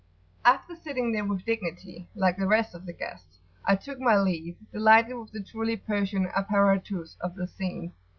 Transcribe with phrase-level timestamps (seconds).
[0.43, 4.55] After sitting there with dignity, like the rest of the guests, I took my leave,
[4.73, 7.93] delighted with the truly Persian [p.88]"apparatus" of the scene.